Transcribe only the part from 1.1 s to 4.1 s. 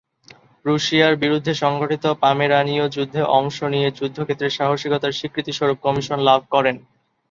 বিরুদ্ধে সংঘটিত পমেরানীয় যুদ্ধে অংশ নিয়ে